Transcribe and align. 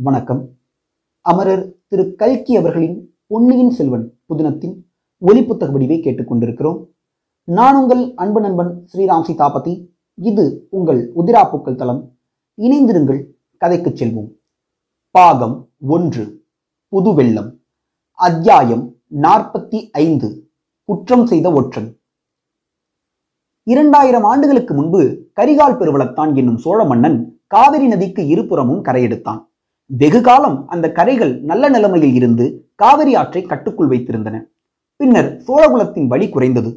வணக்கம். 0.00 0.48
அமரர் 1.20 1.74
திரு 1.88 2.14
கல்கி 2.14 2.56
அவர்களின் 2.56 3.18
பொன்னியின் 3.26 3.70
செல்வன் 3.70 4.20
புதினத்தின் 4.28 4.74
ஒலிப்புத்தக 5.26 5.72
வடிவை 5.72 6.00
கேட்டுக்கொண்டிருக்கிறோம். 6.00 6.86
நான் 7.44 7.76
உங்கள் 7.76 8.14
அன்பு 8.14 8.40
நண்பன் 8.40 8.88
ஸ்ரீராம் 8.92 9.22
சீதாபதி. 9.22 9.94
இது 10.14 10.66
உங்கள் 10.70 11.12
உதிராப்பூக்கள் 11.16 11.74
தளம். 11.74 12.18
இணைந்திருங்கள் 12.56 13.24
கதைக்குச் 13.60 14.02
செல்வோம். 14.02 14.30
பாகம் 15.10 15.70
ஒன்று 15.80 16.46
புது 16.88 17.14
வெள்ளம் 17.14 17.64
அத்தியாயம் 18.12 18.96
நாற்பத்தி 19.22 19.90
ஐந்து 19.90 20.50
குற்றம் 20.84 21.26
செய்த 21.26 21.52
ஒற்றன். 21.52 22.00
இரண்டாயிரம் 23.62 24.24
ஆண்டுகளுக்கு 24.24 24.74
முன்பு 24.74 25.30
கரிகால் 25.40 25.76
பெருவளத்தான் 25.76 26.36
என்னும் 26.36 26.58
சோழ 26.58 26.84
மன்னன் 26.84 27.42
காவிரி 27.46 27.88
நதிக்கு 27.88 28.26
இருபுறமும் 28.26 28.84
கரையெடுத்தான். 28.84 29.46
வெகு 29.90 30.20
காலம் 30.20 30.68
அந்த 30.68 30.92
கரைகள் 30.92 31.40
நல்ல 31.40 31.68
நிலைமையில் 31.68 32.14
இருந்து 32.14 32.72
காவிரி 32.74 33.14
ஆற்றை 33.14 33.42
கட்டுக்குள் 33.42 33.88
வைத்திருந்தன. 33.88 34.36
பின்னர் 34.96 35.42
சோழகுலத்தின் 35.46 36.06
வழி 36.06 36.28
குறைந்தது. 36.28 36.70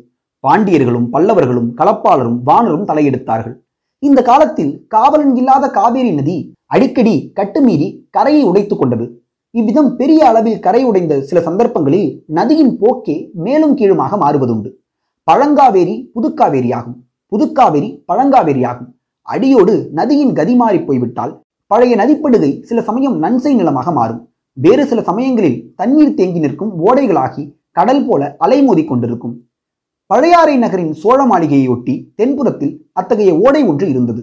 பாண்டியர்களும் 0.48 1.08
பல்லவர்களும் 1.14 1.68
களப்பாளரும் 1.78 2.38
வானரும் 2.46 2.88
தலையெடுத்தார்கள். 2.88 3.56
இந்த 4.00 4.22
காலத்தில் 4.22 4.86
காவலன் 4.88 5.36
இல்லாத 5.36 5.70
காவேரி 5.70 6.12
நதி 6.12 6.54
அடிக்கடி 6.66 7.32
கட்டுமீறி 7.36 8.08
கரையை 8.10 8.44
உடைத்துக் 8.44 8.78
கொண்டது. 8.78 9.26
இவ்விதம் 9.52 9.96
பெரிய 9.96 10.28
அளவில் 10.28 10.60
கரை 10.60 10.84
உடைந்த 10.84 11.22
சில 11.22 11.42
சந்தர்ப்பங்களில் 11.42 12.24
நதியின் 12.28 12.78
போக்கே 12.78 13.30
மேலும் 13.34 13.76
கீழுமாக 13.76 14.18
மாறுவதுண்டு. 14.18 14.70
பழங்காவேரி 15.32 16.10
புதுக்காவேரியாகும். 16.16 16.98
புதுக்காவேரி 17.32 18.04
பழங்காவேரியாகும். 18.08 18.92
அடியோடு 19.22 19.90
நதியின் 19.94 20.34
கதி 20.34 20.56
மாறி 20.56 20.80
போய்விட்டால் 20.80 21.42
பழைய 21.72 21.94
நதிப்படுகை 22.02 22.50
சில 22.70 22.80
சமயம் 22.88 23.24
நன்சை 23.24 23.52
நிலமாக 23.56 23.92
மாறும். 23.92 24.22
வேறு 24.58 24.84
சில 24.88 25.02
சமயங்களில் 25.10 25.60
தண்ணீர் 25.76 26.18
தேங்கி 26.18 26.40
நிற்கும் 26.40 26.72
ஓடைகளாகி 26.88 27.44
கடல் 27.72 28.04
போல 28.08 28.36
அலைமோதி 28.46 28.84
கொண்டிருக்கும். 28.86 29.36
பழையாறை 30.08 30.56
நகரின் 30.58 30.94
சோழ 30.94 31.20
மாளிகையொட்டி 31.26 31.94
தென்புறத்தில் 32.16 32.74
அத்தகைய 32.92 33.34
ஓடை 33.44 33.62
ஒன்று 33.64 33.86
இருந்தது. 33.90 34.22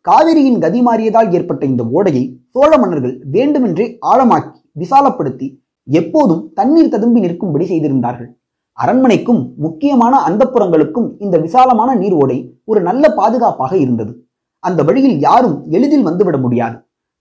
காவிரியின் 0.00 0.58
கதி 0.58 0.80
மாறியதால் 0.82 1.32
ஏற்பட்ட 1.32 1.62
இந்த 1.66 1.82
ஓடையை 1.96 2.22
சோழ 2.54 2.70
மன்னர்கள் 2.78 3.16
வேண்டுமென்றே 3.30 3.86
ஆழமாக்கி 4.10 4.58
விசாலப்படுத்தி 4.82 5.48
எப்போதும் 5.88 6.42
தண்ணீர் 6.54 6.92
ததும்பி 6.94 7.20
நிற்கும்படி 7.20 7.64
செய்திருந்தார்கள். 7.64 8.30
அரண்மனைக்கும் 8.78 9.42
முக்கியமான 9.56 10.14
அந்தப்புறங்களுக்கும் 10.28 11.08
இந்த 11.18 11.36
விசாலமான 11.38 11.90
நீர் 11.94 12.16
ஓடை 12.22 12.38
ஒரு 12.64 12.80
நல்ல 12.80 13.04
பாதுகாப்பாக 13.14 13.72
இருந்தது. 13.76 14.12
அந்த 14.58 14.82
வழியில் 14.82 15.18
யாரும் 15.18 15.56
எளிதில் 15.70 16.06
வந்துவிட 16.06 16.40
முடியாது. 16.40 16.76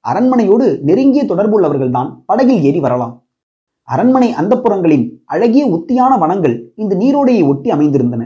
அரண்மனையோடு 0.06 0.80
நெருங்கிய 0.82 1.24
தொடர்புள்ளவர்கள்தான் 1.24 2.10
படகில் 2.26 2.64
ஏறி 2.64 2.80
வரலாம். 2.80 3.14
அரண்மனை 3.88 4.34
அந்தப்புறங்களின் 4.34 5.06
அழகிய 5.26 5.64
உத்தியான 5.66 6.18
வனங்கள் 6.18 6.56
இந்த 6.76 6.96
நீரோடையை 6.96 7.48
ஒட்டி 7.48 7.70
அமைந்திருந்தன. 7.72 8.24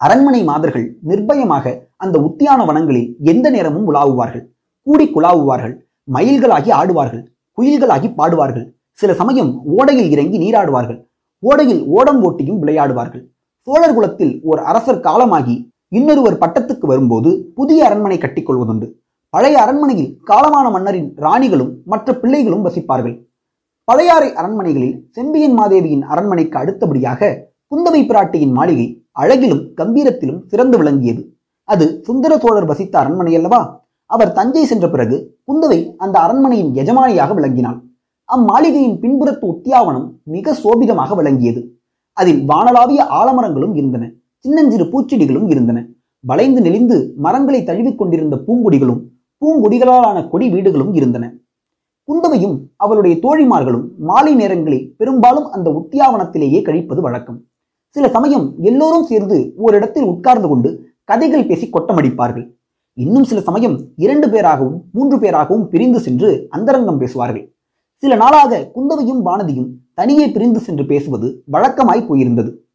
அரண்மனை 0.00 0.44
மாதர்கள் 0.44 0.96
நிர்பயமாக 1.08 1.74
அந்த 1.96 2.16
உத்தியான 2.18 2.64
வனங்களில் 2.64 3.16
எந்த 3.22 3.50
நேரமும் 3.50 3.86
உலாவுவார்கள். 3.92 4.44
கூடி 4.86 5.06
குழாவுவார்கள் 5.06 5.74
மயில்களாகி 6.12 6.70
ஆடுவார்கள் 6.70 7.22
குயில்களாகி 7.58 8.08
பாடுவார்கள். 8.16 8.66
சில 8.92 9.14
சமயம் 9.14 9.62
ஓடையில் 9.78 10.10
இறங்கி 10.10 10.38
நீராடுவார்கள். 10.38 10.98
ஓடையில் 11.42 11.82
ஓடம் 11.86 12.20
ஓட்டியும் 12.22 12.60
விளையாடுவார்கள். 12.62 13.24
சோழர் 13.66 13.94
குலத்தில் 13.94 14.40
ஓர் 14.42 14.58
அரசர் 14.58 15.00
காலமாகி 15.00 15.56
இன்னொருவர் 15.88 16.38
பட்டத்துக்கு 16.38 16.86
வரும்போது 16.86 17.52
புதிய 17.54 17.84
அரண்மனை 17.86 18.18
கட்டிக்கொள்வதுண்டு. 18.18 18.86
பழைய 19.28 19.62
அரண்மனையில் 19.62 20.18
காலமான 20.26 20.70
மன்னரின் 20.70 21.14
ராணிகளும் 21.16 21.72
மற்ற 21.84 22.14
பிள்ளைகளும் 22.14 22.64
வசிப்பார்கள். 22.66 23.16
பழையாறை 23.84 24.32
அரண்மனைகளில் 24.34 24.96
செம்பியன் 25.10 25.52
மாதேவியின் 25.52 26.02
அரண்மனைக்கு 26.02 26.58
அடுத்தபடியாக 26.58 27.30
குந்தவை 27.74 28.00
பிராட்டியின் 28.06 28.52
மாளிகை 28.52 28.86
அழகிலும் 29.12 29.62
கம்பீரத்திலும் 29.76 30.40
சிறந்து 30.46 30.76
விளங்கியது. 30.78 31.22
அது 31.64 32.00
சுந்தர 32.02 32.38
சோழர் 32.38 32.64
வசித்த 32.64 32.98
அரண்மனை 32.98 33.34
அல்லவா? 33.36 33.84
அவர் 34.10 34.32
தஞ்சை 34.32 34.64
சென்ற 34.64 34.88
பிறகு 34.88 35.16
குந்தவை 35.46 35.94
அந்த 35.96 36.18
அரண்மனையின் 36.18 36.74
எஜமானியாக 36.74 37.34
விளங்கினாள். 37.34 37.78
அம்மாளிகையின் 38.28 38.98
பின்புறத்து 39.02 39.44
உத்தியாவனம் 39.54 40.06
மிக 40.22 40.52
சோபிதமாக 40.52 41.14
விளங்கியது. 41.14 41.60
அதில் 42.12 42.48
வானளாவிய 42.48 43.00
ஆலமரங்களும் 43.20 43.74
இருந்தன. 43.74 44.04
சின்னஞ்சிறு 44.38 44.84
பூச்செடிகளும் 44.84 45.50
இருந்தன. 45.50 45.86
வளைந்து 46.20 46.60
நெளிந்து 46.60 47.12
மரங்களை 47.16 47.64
தழுவிக் 47.64 47.98
கொண்டிருந்த 47.98 48.36
பூங்கொடிகளும் 48.36 49.00
பூங்கொடிகளாலான 49.40 50.28
கொடி 50.28 50.48
வீடுகளும் 50.48 50.94
இருந்தன. 50.94 51.32
குந்தவையும் 52.04 52.70
அவளுடைய 52.76 53.16
தோழிமார்களும் 53.16 53.88
மாலை 53.98 54.34
நேரங்களில் 54.34 54.94
பெரும்பாலும் 54.96 55.50
அந்த 55.50 55.70
உத்தியாவனத்திலேயே 55.70 56.62
கழிப்பது 56.62 57.00
வழக்கம். 57.00 57.42
சில 57.88 58.08
சமயம் 58.08 58.54
எல்லோரும் 58.60 59.04
சேர்ந்து 59.04 59.52
ஓரிடத்தில் 59.56 60.04
உட்கார்ந்து 60.04 60.48
கொண்டு 60.48 60.94
கதைகள் 61.04 61.46
பேசி 61.46 61.70
கொட்டமடிப்பார்கள். 61.70 62.54
இன்னும் 62.92 63.24
சில 63.24 63.40
சமயம் 63.40 63.80
இரண்டு 63.96 64.26
பேராகவும் 64.26 64.80
மூன்று 64.92 65.16
பேராகவும் 65.16 65.64
பிரிந்து 65.64 66.00
சென்று 66.00 66.46
அந்தரங்கம் 66.50 66.98
பேசுவார்கள். 66.98 67.54
சில 67.94 68.14
நாளாக 68.14 68.70
குந்தவையும் 68.74 69.26
வானதியும் 69.26 69.68
தனியே 69.94 70.30
பிரிந்து 70.30 70.60
சென்று 70.60 70.86
பேசுவது 70.86 71.44
வழக்கமாய் 71.52 72.06
போயிருந்தது. 72.06 72.65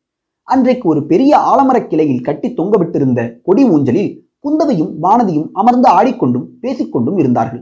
அன்றைக்கு 0.43 0.89
ஒரு 0.89 1.05
பெரிய 1.05 1.37
ஆலமரக் 1.37 1.87
கிளையில் 1.87 2.21
கட்டி 2.21 2.53
தொங்கவிட்டிருந்த 2.53 3.41
கொடி 3.43 3.63
ஊஞ்சலில் 3.69 4.29
குந்தவையும் 4.39 5.03
வானதியும் 5.03 5.49
அமர்ந்து 5.51 5.87
ஆடிக்கொண்டும் 5.89 6.47
பேசிக்கொண்டும் 6.61 7.17
இருந்தார்கள். 7.17 7.61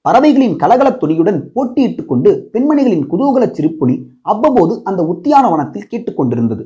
பறவைகளின் 0.00 0.56
கலகலத் 0.56 1.00
துணியுடன் 1.02 1.50
போட்டியிட்டுக் 1.52 2.08
கொண்டு 2.08 2.50
பெண்மணிகளின் 2.52 3.04
குதூகல 3.10 3.44
சிரிப்பொலி 3.52 4.06
அவ்வப்போது 4.22 4.84
அந்த 4.84 5.02
உத்தியானவனத்தில் 5.02 5.88
கேட்டுக்கொண்டிருந்தது 5.90 6.64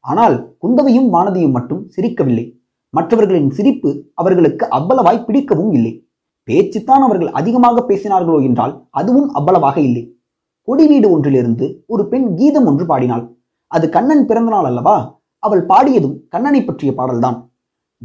ஆனால் 0.00 0.56
குந்தவையும் 0.58 1.12
வானதியும் 1.12 1.50
மட்டும் 1.50 1.90
சிரிக்கவில்லை. 1.96 2.60
மற்றவர்களின் 2.90 3.50
சிரிப்பு 3.50 4.10
அவர்களுக்கு 4.14 4.66
அவ்வளவாய் 4.70 5.24
பிடிக்கவும் 5.24 5.72
இல்லை. 5.72 6.10
பேச்சுத்தான் 6.48 7.04
அவர்கள் 7.06 7.30
அதிகமாக 7.30 7.84
பேசினார்களோ 7.88 8.42
என்றால் 8.42 8.88
அதுவும் 8.90 9.32
அவ்வளவாக 9.32 9.80
இல்லை. 9.80 10.20
கொடி 10.62 10.86
வீடு 10.86 11.10
ஒன்றிலிருந்து 11.10 11.84
ஒரு 11.86 12.08
பெண் 12.08 12.34
கீதம் 12.34 12.66
ஒன்று 12.66 12.86
பாடினாள். 12.86 13.35
அது 13.66 13.88
கண்ணன் 13.88 14.26
பிறந்த 14.26 14.50
நாள் 14.50 14.64
அல்லவா? 14.64 15.20
அவள் 15.38 15.66
பாடியதும் 15.66 16.16
கண்ணனை 16.28 16.64
பற்றிய 16.64 16.94
பாடல்தான். 16.94 17.50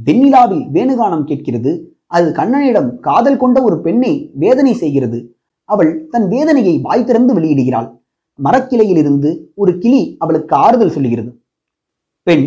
வெண்ணிலாவில் 0.05 0.63
வேணுகானம் 0.75 1.23
கேட்கிறது. 1.23 1.72
அது 2.07 2.31
கண்ணனிடம் 2.31 2.99
காதல் 2.99 3.38
கொண்ட 3.38 3.63
ஒரு 3.63 3.81
பெண்ணை 3.81 4.31
வேதனை 4.33 4.73
செய்கிறது. 4.73 5.38
அவள் 5.63 6.07
தன் 6.07 6.27
வேதனையை 6.27 6.79
வாய் 6.79 7.03
திறந்து 7.03 7.33
வெளியிடுகிறாள். 7.39 7.89
மரக்கிளையிலிருந்து 8.39 9.29
ஒரு 9.55 9.77
கிளி 9.77 10.16
அவளுக்கு 10.19 10.55
ஆறுதல் 10.55 10.91
சொல்லுகிறது 10.91 11.31
பெண் 12.23 12.45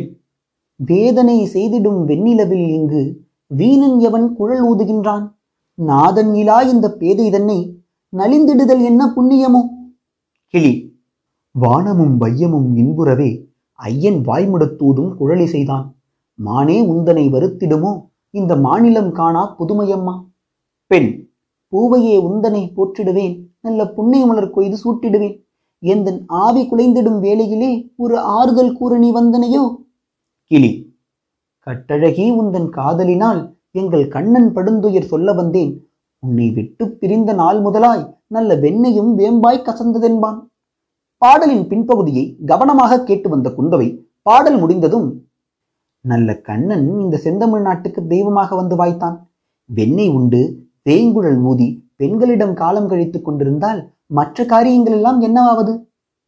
வேதனை 0.77 1.37
செய்திடும் 1.53 2.01
வெண்ணிலவில் 2.05 2.69
இங்கு 2.69 3.03
வீணன் 3.47 3.99
எவன் 3.99 4.27
குழல் 4.37 4.63
ஊதுகின்றான்? 4.71 5.25
நாதன் 5.75 6.33
இலா 6.35 6.59
இந்த 6.63 6.87
பேதை 6.93 7.31
தன்னை 7.31 7.59
நலிந்திடுதல் 8.17 8.83
என்ன 8.85 9.07
புண்ணியமோ? 9.17 9.63
கிளி 10.47 10.73
வானமும் 11.59 12.21
வையமும் 12.21 12.69
இன்புறவே 12.77 13.47
ஐயன் 13.73 14.21
வாய்முடத்தூதும் 14.27 15.11
குழலி 15.21 15.45
செய்தான். 15.45 15.95
மானே 16.35 16.91
உந்தனை 16.91 17.25
வருத்திடுமோ? 17.35 17.93
இந்த 18.31 18.57
மாநிலம் 18.57 19.13
காணா 19.13 19.57
புதுமையம்மா. 19.59 20.15
பெண் 20.87 21.29
பூவையே 21.69 22.23
உந்தனை 22.23 22.73
போற்றிடுவேன். 22.77 23.47
நல்ல 23.61 23.87
புண்ணை 23.89 24.27
மலர் 24.27 24.51
கொய்து 24.51 24.77
சூட்டிடுவேன். 24.85 25.37
எந்தன் 25.79 26.25
ஆவி 26.27 26.69
குலைந்திடும் 26.71 27.19
வேளையிலே 27.19 27.93
ஒரு 27.97 28.19
ஆறுதல் 28.19 28.77
கூற 28.77 28.99
நீ 28.99 29.13
வந்தனையோ? 29.13 29.77
கிளி 30.45 30.97
கட்டழகி 31.67 32.27
உந்தன் 32.41 32.69
காதலினால் 32.69 33.57
எங்கள் 33.71 34.09
கண்ணன் 34.09 34.53
படுந்துயர் 34.55 35.05
சொல்ல 35.05 35.33
வந்தேன். 35.33 35.89
உன்னை 36.19 36.51
விட்டு 36.51 36.89
பிரிந்த 36.91 37.33
நாள் 37.33 37.61
முதலாய் 37.61 38.19
நல்ல 38.27 38.57
வெண்ணையும் 38.57 39.19
வேம்பாய் 39.19 39.65
கசந்ததென்பான். 39.65 40.39
பாடலின் 41.25 41.67
பின்பகுதியை 41.69 42.45
கவனமாக 42.47 43.03
கேட்டு 43.03 43.29
வந்த 43.29 43.49
குந்தவை 43.51 43.87
பாடல் 44.23 44.59
முடிந்ததும் 44.59 45.07
நல்ல 46.01 46.41
கண்ணன் 46.41 47.01
இந்த 47.01 47.17
செந்தமிழ் 47.17 47.61
நாட்டுக்கு 47.61 48.07
தெய்வமாக 48.07 48.57
வந்து 48.57 48.77
வாய்த்தான். 48.77 49.17
வெண்ணெய் 49.71 50.09
உண்டு 50.09 50.41
தேய்ங்குழல் 50.91 51.41
ஊதி 51.43 51.69
பெண்களிடம் 51.97 52.55
காலம் 52.55 52.89
கழித்துக் 52.89 53.25
கொண்டிருந்தால் 53.25 53.81
மற்ற 54.07 54.45
காரியங்கள் 54.45 54.93
எல்லாம் 54.93 55.21
என்னவாவது? 55.21 55.75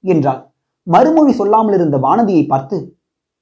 என்றாள். 0.05 0.41
மறுமொழி 0.87 1.33
சொல்லாமல் 1.33 1.75
இருந்த 1.75 1.99
வானதியை 1.99 2.47
பார்த்து 2.47 2.79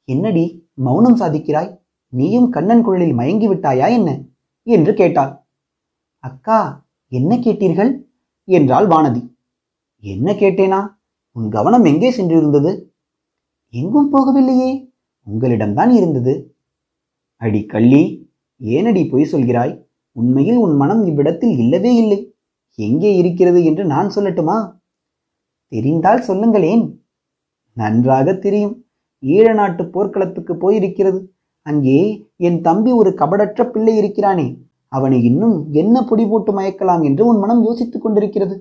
என்னடி 0.08 0.44
மௌனம் 0.72 1.20
சாதிக்கிறாய்? 1.20 1.70
நீயும் 2.08 2.50
கண்ணன் 2.50 2.82
குழலில் 2.82 3.14
மயங்கி 3.14 3.48
விட்டாயா 3.48 3.90
என்ன? 3.90 4.10
என்று 4.62 4.94
கேட்டாள். 4.94 5.32
அக்கா 6.24 6.58
என்ன 7.12 7.36
கேட்டீர்கள்? 7.36 7.92
என்றாள் 8.48 8.86
வானதி. 8.86 9.22
என்ன 10.04 10.32
கேட்டேனா? 10.32 10.82
உன் 11.36 11.50
கவனம் 11.50 11.84
எங்கே 11.84 12.10
சென்றிருந்தது? 12.10 12.92
எங்கும் 13.70 14.10
போகவில்லையே. 14.12 14.92
உங்களிடம்தான் 15.26 15.90
இருந்தது. 15.90 16.54
அடி 17.36 17.66
கள்ளி 17.66 18.32
ஏனடி 18.60 19.10
பொய் 19.10 19.28
சொல்கிறாய்? 19.32 19.84
உண்மையில் 20.12 20.56
உன் 20.56 20.76
மனம் 20.76 21.04
இவ்விடத்தில் 21.06 21.58
இல்லவே 21.58 21.94
இல்லை. 21.94 22.36
எங்கே 22.74 23.16
இருக்கிறது 23.16 23.64
என்று 23.64 23.84
நான் 23.84 24.12
சொல்லட்டுமா? 24.14 24.78
தெரிந்தால் 25.68 26.22
சொல்லுங்களேன். 26.22 27.00
நன்றாக 27.72 28.34
தெரியும். 28.34 28.84
ஈழ 29.26 29.54
நாட்டு 29.54 29.90
போர்க்களத்துக்கு 29.90 30.54
போயிருக்கிறது. 30.54 31.20
அங்கே 31.62 32.28
என் 32.36 32.60
தம்பி 32.60 32.92
ஒரு 32.92 33.10
கபடற்ற 33.10 33.70
பிள்ளை 33.70 33.96
இருக்கிறானே. 33.96 34.62
அவனை 34.88 35.24
இன்னும் 35.24 35.66
என்ன 35.72 36.02
பொடி 36.02 36.26
போட்டு 36.26 36.60
மயக்கலாம் 36.60 37.04
என்று 37.04 37.26
உன் 37.26 37.38
மனம் 37.38 37.64
யோசித்துக் 37.64 38.02
கொண்டிருக்கிறது. 38.02 38.56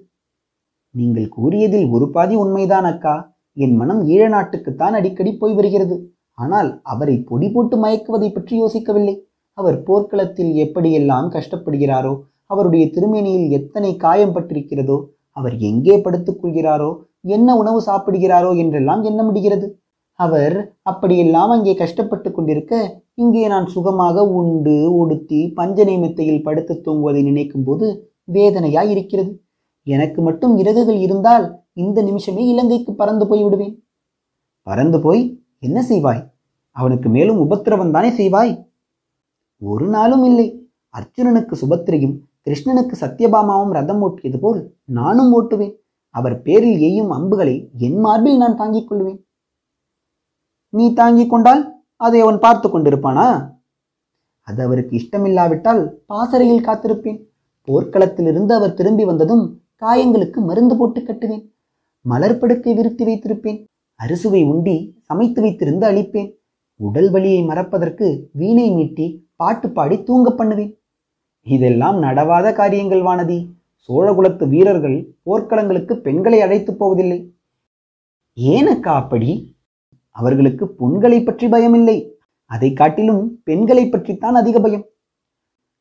நீங்கள் 0.95 1.28
கூறியதில் 1.36 1.88
ஒரு 1.95 2.06
பாதி 2.16 2.36
உண்மைதான் 2.44 2.88
அக்கா. 2.92 3.13
என் 3.57 3.75
மனம் 3.80 4.01
ஈழ 4.13 4.24
நாட்டுக்குத்தான் 4.34 4.95
அடிக்கடி 5.00 5.31
போய் 5.42 5.56
வருகிறது. 5.60 5.95
ஆனால் 6.38 6.69
அவரை 6.92 7.16
பொடி 7.30 7.48
போட்டு 7.56 7.75
மயக்குவதை 7.84 8.30
பற்றி 8.31 8.54
யோசிக்கவில்லை. 8.62 9.16
அவர் 9.57 9.78
போர்க்களத்தில் 9.88 10.54
எப்படியெல்லாம் 10.66 11.28
கஷ்டப்படுகிறாரோ 11.36 12.13
அவருடைய 12.50 12.86
திருமேனியில் 12.95 13.50
எத்தனை 13.57 13.92
காயம் 13.98 14.34
பட்டிருக்கிறதோ 14.36 14.98
அவர் 15.38 15.56
எங்கே 15.69 15.95
படுத்துக் 16.01 16.40
கொள்கிறாரோ 16.42 16.90
என்ன 17.36 17.50
உணவு 17.62 17.80
சாப்பிடுகிறாரோ 17.88 18.51
என்றெல்லாம் 18.62 19.01
எண்ண 19.10 19.22
முடிகிறது 19.24 19.68
அவர் 20.19 20.56
அப்படியெல்லாம் 20.92 21.51
அங்கே 21.56 21.74
கஷ்டப்பட்டு 21.81 22.30
கொண்டிருக்க 22.31 22.74
இங்கே 23.24 23.44
நான் 23.54 23.68
சுகமாக 23.75 24.25
உண்டு 24.39 24.75
உடுத்தி 25.01 25.39
பஞ்சனை 25.57 25.96
மெத்தையில் 26.04 26.46
படுத்து 26.48 26.74
தூங்குவதை 26.86 27.22
நினைக்கும் 27.30 27.66
போது 27.68 27.88
வேதனையாய் 28.36 28.92
இருக்கிறது. 28.94 29.31
எனக்கு 29.84 30.22
மட்டும் 30.22 30.58
இறகுகள் 30.58 30.96
இருந்தால் 30.96 31.62
இந்த 31.74 32.02
நிமிஷமே 32.02 32.48
இலங்கைக்கு 32.48 32.94
பறந்து 32.94 33.28
போய் 33.28 33.44
விடுவேன். 33.44 33.84
பறந்து 34.64 35.02
போய் 35.02 35.44
என்ன 35.60 35.86
செய்வாய்? 35.90 36.32
அவனுக்கு 36.72 37.10
மேலும் 37.10 37.40
உபத்திரவம் 37.40 37.92
தானே 37.92 38.10
செய்வாய்? 38.10 38.66
ஒரு 39.58 39.88
நாளும் 39.88 40.24
இல்லை. 40.24 40.70
அர்ஜுனனுக்கு 40.98 41.56
சுபத்திரையும் 41.62 42.20
கிருஷ்ணனுக்கு 42.46 42.96
சத்யபாமாவும் 43.00 43.70
ரதம் 43.70 44.02
ஓட்டியது 44.02 44.40
போல் 44.40 44.76
நானும் 44.84 45.42
ஓட்டுவேன். 45.42 45.76
அவர் 46.10 46.42
பேரில் 46.42 46.80
எய்யும் 46.80 47.08
அம்புகளை 47.08 47.70
என் 47.78 48.00
மார்பில் 48.00 48.38
நான் 48.38 48.56
தாங்கிக் 48.56 48.88
கொள்வேன். 48.88 49.26
நீ 50.70 50.94
தாங்கிக் 50.94 51.30
கொண்டால் 51.30 51.84
அதை 51.96 52.20
அவன் 52.20 52.40
பார்த்து 52.40 52.70
கொண்டிருப்பானா? 52.70 53.50
அது 54.42 54.64
அவருக்கு 54.64 54.98
இஷ்டமில்லாவிட்டால் 54.98 55.90
பாசறையில் 56.06 56.66
காத்திருப்பேன். 56.66 57.26
போர்க்களத்திலிருந்து 57.68 58.52
அவர் 58.52 58.74
திரும்பி 58.74 59.06
வந்ததும் 59.06 59.62
காயங்களுக்கு 59.84 60.36
மருந்து 60.36 60.78
போட்டு 60.78 61.02
கட்டுவேன். 61.02 61.52
மலர் 62.02 62.38
படுக்கை 62.38 62.74
விருத்தி 62.74 63.06
வைத்திருப்பேன். 63.06 63.64
அரிசுவை 64.00 64.44
உண்டி 64.46 64.98
சமைத்து 65.02 65.44
வைத்திருந்து 65.44 65.84
அளிப்பேன் 65.84 66.32
உடல் 66.76 67.12
வலியை 67.12 67.44
மறப்பதற்கு 67.44 68.30
வீணை 68.32 68.72
மீட்டி 68.72 69.20
பாட்டு 69.36 69.70
பாடி 69.70 70.04
தூங்க 70.04 70.32
பண்ணுவேன். 70.32 70.80
இதெல்லாம் 71.44 72.02
நடவாத 72.02 72.54
காரியங்கள் 72.54 73.02
வானதி. 73.02 73.48
சோழகுலத்து 73.88 74.48
வீரர்கள் 74.48 75.14
போர்க்களங்களுக்கு 75.26 75.94
பெண்களை 75.94 76.42
அழைத்துப் 76.42 76.80
போவதில்லை. 76.80 77.34
ஏனக்கா 78.36 78.94
அப்படி? 78.96 79.56
அவர்களுக்கு 80.10 80.76
பொன்களை 80.80 81.26
பற்றி 81.26 81.48
பயமில்லை. 81.48 82.10
அதை 82.46 82.74
காட்டிலும் 82.74 83.42
பெண்களை 83.44 83.90
பற்றித்தான் 83.90 84.36
அதிக 84.36 84.60
பயம். 84.60 84.86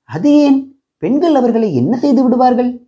அது 0.04 0.32
ஏன்? 0.32 0.82
பெண்கள் 0.96 1.34
அவர்களை 1.34 1.74
என்ன 1.74 1.96
செய்து 1.96 2.22
விடுவார்கள்? 2.22 2.86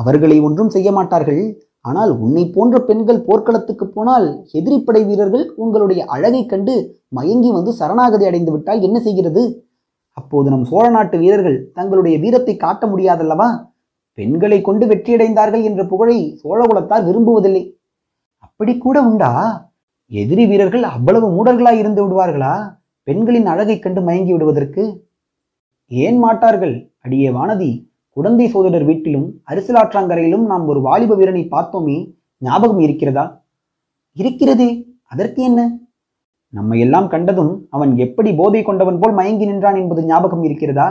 அவர்களை 0.00 0.36
ஒன்றும் 0.46 0.72
செய்ய 0.76 0.90
மாட்டார்கள். 0.98 1.42
ஆனால் 1.88 2.12
உன்னை 2.24 2.42
போன்ற 2.54 2.76
பெண்கள் 2.88 3.24
போர்க்களத்துக்கு 3.26 3.86
போனால் 3.94 4.26
எதிரிப்படை 4.58 5.02
வீரர்கள் 5.08 5.44
உங்களுடைய 5.62 6.00
அழகை 6.14 6.42
கண்டு 6.52 6.74
மயங்கி 7.16 7.50
வந்து 7.56 7.72
சரணாகதி 7.80 8.24
அடைந்து 8.30 8.52
விட்டால் 8.54 8.84
என்ன 8.88 8.98
செய்கிறது? 9.06 9.42
அப்போது 10.18 10.48
நம் 10.52 10.66
சோழ 10.70 10.86
நாட்டு 10.96 11.16
வீரர்கள் 11.22 11.58
தங்களுடைய 11.76 12.16
வீரத்தை 12.24 12.54
காட்ட 12.64 12.86
முடியாதல்லவா? 12.92 13.50
பெண்களை 14.18 14.58
கொண்டு 14.68 14.84
வெற்றியடைந்தார்கள் 14.90 15.62
என்ற 15.68 15.82
புகழை 15.92 16.16
சோழகுலத்தார் 16.40 17.06
விரும்புவதில்லை. 17.08 17.62
அப்படி 18.46 18.72
கூட 18.78 18.96
உண்டா? 19.08 19.30
எதிரி 20.10 20.44
வீரர்கள் 20.50 20.84
அவ்வளவு 20.94 21.28
மூடர்களாய் 21.36 21.80
இருந்து 21.82 22.00
விடுவார்களா? 22.04 22.54
பெண்களின் 23.06 23.48
அழகை 23.52 23.76
கண்டு 23.78 24.00
மயங்கி 24.08 24.32
விடுவதற்கு? 24.34 24.82
ஏன் 25.90 26.18
மாட்டார்கள்? 26.24 26.74
அடியே 27.04 27.30
வானதி 27.36 27.70
குடந்தை 28.16 28.48
சோதரர் 28.48 28.84
வீட்டிலும் 28.84 29.28
அரிசலாற்றாங்கரையிலும் 29.50 30.44
நாம் 30.46 30.66
ஒரு 30.66 30.80
வாலிப 30.80 31.14
வீரனை 31.14 31.48
பார்த்தோமே 31.50 32.14
ஞாபகம் 32.38 32.78
இருக்கிறதா? 32.78 33.24
இருக்கிறதே. 34.12 34.70
அதற்கு 35.06 35.42
என்ன? 35.42 35.60
நம்மை 36.48 36.80
எல்லாம் 36.80 37.08
கண்டதும் 37.08 37.66
அவன் 37.70 37.96
எப்படி 37.96 38.34
போதை 38.34 38.62
கொண்டவன் 38.62 38.98
போல் 38.98 39.12
மயங்கி 39.12 39.44
நின்றான் 39.44 39.76
என்பது 39.76 40.04
ஞாபகம் 40.04 40.42
இருக்கிறதா? 40.42 40.88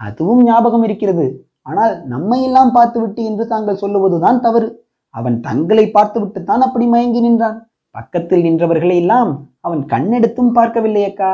அதுவும் 0.00 0.42
ஞாபகம் 0.42 0.82
இருக்கிறது. 0.82 1.26
ஆனால் 1.62 2.04
நம்மை 2.04 2.42
எல்லாம் 2.42 2.72
பார்த்துவிட்டு 2.72 3.24
என்று 3.24 3.46
தாங்கள் 3.46 3.80
சொல்லுவதுதான் 3.80 4.40
தவறு. 4.40 4.68
அவன் 5.14 5.40
தங்களை 5.40 5.90
பார்த்துவிட்டு 5.90 6.44
தான் 6.44 6.60
அப்படி 6.60 6.86
மயங்கி 6.86 7.20
நின்றான். 7.20 7.58
பக்கத்தில் 7.90 8.42
நின்றவர்களை 8.42 8.94
எல்லாம் 8.94 9.30
அவன் 9.60 9.86
கண்ணெடுத்தும் 9.86 10.54
பார்க்கவில்லையக்கா. 10.54 11.32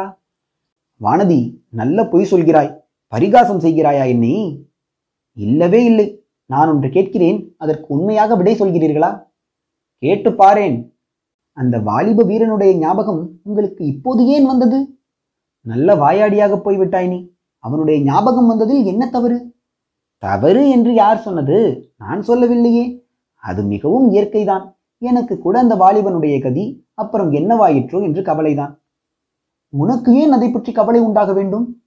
வானதி 1.00 1.40
நல்ல 1.70 2.08
பொய் 2.08 2.30
சொல்கிறாய். 2.30 2.70
பரிகாசம் 3.06 3.60
செய்கிறாயா 3.60 4.06
என்னை? 4.06 4.66
இல்லவே 5.32 5.84
இல்லை. 5.84 6.24
நான் 6.46 6.68
ஒன்று 6.68 6.88
கேட்கிறேன் 6.88 7.54
அதற்கு 7.58 7.86
உண்மையாக 7.88 8.36
விடை 8.36 8.54
சொல்கிறீர்களா? 8.54 9.26
கேட்டு 9.96 10.30
பாரேன். 10.30 10.92
அந்த 11.52 11.78
வாலிப 11.78 12.22
வீரனுடைய 12.22 12.74
ஞாபகம் 12.74 13.40
உங்களுக்கு 13.42 13.84
இப்போது 13.84 14.26
ஏன் 14.26 14.46
வந்தது? 14.46 15.00
நல்ல 15.60 15.94
வாயாடியாக 15.94 16.60
போய்விட்டாய் 16.60 17.08
நீ. 17.08 17.34
அவனுடைய 17.58 18.02
ஞாபகம் 18.02 18.46
வந்ததில் 18.46 18.84
என்ன 18.84 19.08
தவறு? 19.08 19.54
தவறு 20.16 20.70
என்று 20.70 20.94
யார் 20.94 21.18
சொன்னது? 21.18 21.90
நான் 21.96 22.22
சொல்லவில்லையே. 22.22 23.06
அது 23.34 23.62
மிகவும் 23.62 24.12
இயற்கைதான். 24.12 24.74
எனக்கு 24.98 25.38
கூட 25.38 25.58
அந்த 25.58 25.74
வாலிபனுடைய 25.74 26.42
கதி 26.42 26.86
அப்புறம் 26.94 27.32
என்னவாயிற்றோ 27.32 28.02
என்று 28.02 28.22
கவலைதான். 28.22 28.82
உனக்கு 29.68 30.14
ஏன் 30.14 30.32
அதை 30.32 30.50
பற்றி 30.50 30.72
கவலை 30.72 31.00
உண்டாக 31.00 31.32
வேண்டும்? 31.32 31.85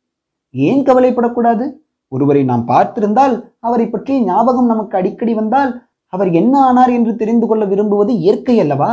ஏன் 0.54 0.81
கவலைப்படக்கூடாது? 0.88 1.66
ஒருவரை 2.12 2.42
நாம் 2.51 2.66
பார்த்திருந்தால் 2.72 3.36
அவரை 3.68 3.86
பற்றி 3.90 4.13
ஞாபகம் 4.30 4.69
நமக்கு 4.72 4.96
அடிக்கடி 5.00 5.34
வந்தால் 5.40 5.72
அவர் 6.13 6.30
என்ன 6.40 6.54
ஆனார் 6.68 6.92
என்று 6.98 7.12
தெரிந்து 7.22 7.46
கொள்ள 7.48 7.63
விரும்புவது 7.72 8.12
இயற்கை 8.24 8.56
அல்லவா? 8.63 8.92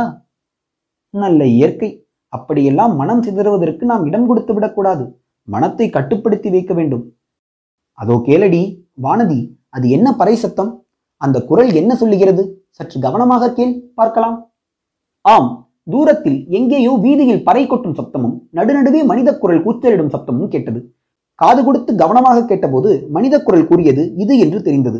நல்ல 1.13 1.41
இயற்கை. 1.57 1.89
அப்படியெல்லாம் 2.33 2.93
மனம் 3.01 3.23
சிதறுவதற்கு 3.25 3.83
நாம் 3.91 4.03
இடம் 4.09 4.27
கொடுத்து 4.29 4.53
விடக்கூடாது. 4.55 5.05
மனத்தை 5.47 5.85
கட்டுப்படுத்தி 5.95 6.49
வைக்க 6.55 6.71
வேண்டும். 6.79 7.05
அதோ 8.01 8.15
கேளடி 8.27 8.61
வானதி 9.05 9.39
அது 9.75 9.85
என்ன 9.97 10.07
பறை 10.19 10.35
சத்தம்? 10.41 10.71
அந்த 11.21 11.37
குரல் 11.49 11.71
என்ன 11.81 11.91
சொல்லுகிறது? 12.01 12.43
சற்று 12.77 12.97
கவனமாக 13.05 13.51
கேள் 13.57 13.73
பார்க்கலாம். 13.99 14.35
ஆம் 15.25 15.49
தூரத்தில் 15.93 16.39
எங்கேயோ 16.57 16.91
வீதியில் 17.05 17.45
பறை 17.47 17.63
கொட்டும் 17.65 17.97
சப்தமும் 17.99 18.35
நடுநடுவே 18.57 19.01
மனித 19.11 19.29
குரல் 19.43 19.63
கூச்சலிடும் 19.65 20.13
சப்தமும் 20.15 20.51
கேட்டது. 20.53 20.79
காது 21.41 21.63
கொடுத்து 21.63 21.91
கவனமாக 21.95 22.45
கேட்டபோது 22.45 22.91
மனித 23.15 23.35
குரல் 23.43 23.67
கூறியது 23.69 24.03
இது 24.23 24.33
என்று 24.43 24.61
தெரிந்தது. 24.61 24.99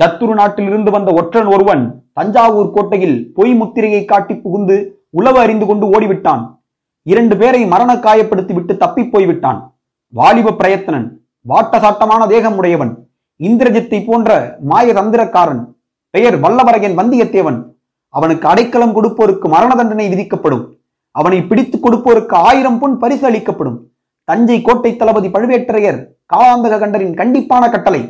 சத்துரு 0.00 0.34
நாட்டிலிருந்து 0.40 0.90
வந்த 0.90 1.10
ஒற்றன் 1.12 1.46
ஒருவன் 1.46 1.84
தஞ்சாவூர் 2.12 2.74
கோட்டையில் 2.74 3.16
பொய் 3.34 3.54
முத்திரையை 3.54 4.04
காட்டி 4.04 4.34
புகுந்து 4.34 4.76
உளவு 5.10 5.38
அறிந்து 5.38 5.66
கொண்டு 5.66 5.86
ஓடிவிட்டான். 5.94 6.42
இரண்டு 7.02 7.36
பேரை 7.36 7.60
மரண 7.66 7.90
காயப்படுத்தி 7.94 8.54
விட்டு 8.54 8.76
தப்பிப் 8.76 9.12
போய்விட்டான். 9.12 9.60
வாலிப 10.12 10.54
பிரயத்தனன் 10.60 11.08
வாட்டசாட்டமான 11.48 12.22
தேகம் 12.26 12.56
உடையவன் 12.56 12.92
இந்திரஜித்தை 13.40 14.04
போன்ற 14.04 14.58
மாய 14.60 14.92
தந்திரக்காரன் 14.92 15.62
பெயர் 16.14 16.36
வல்லவரையன் 16.40 16.98
வந்தியத்தேவன். 17.00 17.58
அவனுக்கு 18.08 18.46
அடைக்கலம் 18.48 18.96
கொடுப்போருக்கு 18.96 19.48
மரண 19.54 19.74
தண்டனை 19.74 20.06
விதிக்கப்படும். 20.08 20.64
அவனை 21.10 21.38
பிடித்துக் 21.42 21.84
கொடுப்போருக்கு 21.86 22.34
ஆயிரம் 22.48 22.78
பொன் 22.78 22.98
பரிசு 22.98 23.26
அளிக்கப்படும். 23.26 23.78
தஞ்சை 24.28 24.58
கோட்டை 24.62 24.90
தளபதி 24.96 25.28
பழுவேட்டரையர் 25.34 25.98
காலாந்தக 26.32 26.78
கண்டரின் 26.82 27.16
கண்டிப்பான 27.18 27.64
கட்டளை. 27.70 28.00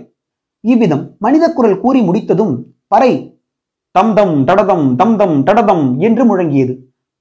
இவ்விதம் 0.64 1.02
மனித 1.25 1.44
குரல் 1.52 1.80
கூறி 1.80 2.00
முடித்ததும் 2.00 2.54
பறை. 2.92 3.12
தம் 3.94 4.14
தம் 4.14 4.35
டடதம் 4.44 4.87
தம் 4.96 5.16
தம் 5.16 5.37
டடதம் 5.42 5.85
என்று 5.99 6.23
முழங்கியது. 6.30 6.75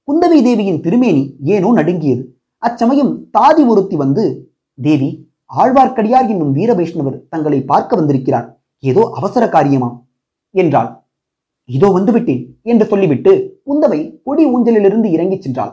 குந்தவி 0.08 0.38
தேவியின் 0.46 0.80
திருமேனி 0.80 1.22
ஏனோ 1.54 1.68
நடுங்கியது. 1.72 2.22
அச்சமயம் 2.62 3.12
தாதி 3.30 3.62
ஒருத்தி 3.66 3.96
வந்து 3.96 4.24
தேவி 4.78 5.10
ஆழ்வார்க்கடியார் 5.50 6.28
என்னும் 6.32 6.52
வீர 6.52 6.70
வைஷ்ணவர் 6.74 7.18
தங்களை 7.28 7.58
பார்க்க 7.64 7.98
வந்திருக்கிறார். 8.00 8.46
ஏதோ 8.82 9.02
அவசர 9.18 9.44
காரியமாம் 9.46 9.96
என்றாள். 10.54 10.90
இதோ 11.68 11.88
வந்துவிட்டேன் 11.98 12.42
என்று 12.62 12.84
சொல்லிவிட்டு 12.86 13.32
குந்தவை 13.66 14.00
கொடி 14.26 14.44
ஊஞ்சலிலிருந்து 14.54 15.08
இறங்கிச் 15.16 15.44
சென்றாள். 15.44 15.72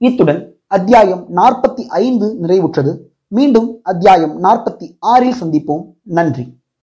இத்துடன் 0.00 0.40
அத்தியாயம் 0.68 1.26
நாற்பத்தி 1.36 1.84
ஐந்து 1.86 2.38
நிறைவுற்றது. 2.42 2.98
மீண்டும் 3.28 3.80
அத்தியாயம் 3.82 4.42
நாற்பத்தி 4.42 4.96
ஆறில் 4.98 5.34
சந்திப்போம். 5.40 5.84
நன்றி. 6.02 6.58